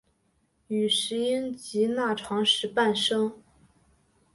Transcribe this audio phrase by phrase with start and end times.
[0.65, 3.39] 与石英及钠长石伴生。